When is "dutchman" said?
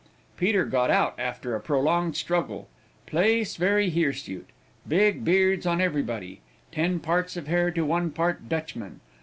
8.49-8.99